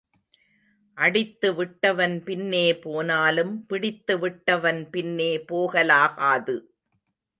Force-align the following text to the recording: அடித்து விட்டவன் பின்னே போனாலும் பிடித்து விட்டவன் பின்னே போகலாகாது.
அடித்து 0.97 1.49
விட்டவன் 1.53 2.15
பின்னே 2.23 2.63
போனாலும் 2.79 3.53
பிடித்து 3.65 4.15
விட்டவன் 4.17 4.89
பின்னே 4.89 5.31
போகலாகாது. 5.51 6.57